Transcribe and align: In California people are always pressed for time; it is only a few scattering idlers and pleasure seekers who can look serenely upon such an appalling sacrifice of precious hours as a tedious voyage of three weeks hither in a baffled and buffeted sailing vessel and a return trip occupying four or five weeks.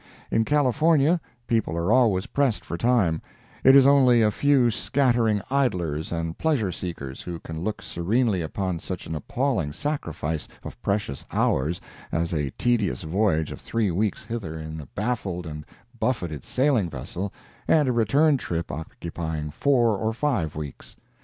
In 0.31 0.45
California 0.45 1.21
people 1.45 1.77
are 1.77 1.91
always 1.93 2.25
pressed 2.25 2.65
for 2.65 2.75
time; 2.75 3.21
it 3.63 3.75
is 3.75 3.85
only 3.85 4.23
a 4.23 4.31
few 4.31 4.71
scattering 4.71 5.43
idlers 5.51 6.11
and 6.11 6.35
pleasure 6.39 6.71
seekers 6.71 7.21
who 7.21 7.39
can 7.39 7.61
look 7.63 7.83
serenely 7.83 8.41
upon 8.41 8.79
such 8.79 9.05
an 9.05 9.13
appalling 9.13 9.71
sacrifice 9.73 10.47
of 10.63 10.81
precious 10.81 11.23
hours 11.31 11.79
as 12.11 12.33
a 12.33 12.49
tedious 12.57 13.03
voyage 13.03 13.51
of 13.51 13.61
three 13.61 13.91
weeks 13.91 14.25
hither 14.25 14.57
in 14.57 14.81
a 14.81 14.87
baffled 14.87 15.45
and 15.45 15.67
buffeted 15.99 16.43
sailing 16.43 16.89
vessel 16.89 17.31
and 17.67 17.87
a 17.87 17.91
return 17.93 18.37
trip 18.37 18.71
occupying 18.71 19.51
four 19.51 19.95
or 19.99 20.13
five 20.13 20.55
weeks. 20.55 20.95